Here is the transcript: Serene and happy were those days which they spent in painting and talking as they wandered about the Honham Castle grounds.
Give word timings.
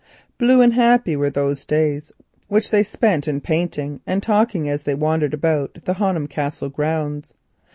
Serene 0.39 0.61
and 0.63 0.73
happy 0.73 1.15
were 1.15 1.29
those 1.29 1.63
days 1.63 2.11
which 2.47 2.71
they 2.71 2.81
spent 2.81 3.27
in 3.27 3.39
painting 3.39 4.01
and 4.07 4.23
talking 4.23 4.67
as 4.67 4.81
they 4.81 4.95
wandered 4.95 5.31
about 5.35 5.77
the 5.85 5.93
Honham 5.93 6.25
Castle 6.25 6.69
grounds. 6.69 7.35